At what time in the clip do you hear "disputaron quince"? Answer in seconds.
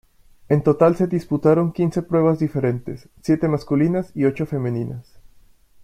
1.05-2.01